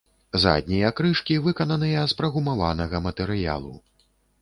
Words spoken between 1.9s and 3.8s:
з прагумаванага матэрыялу.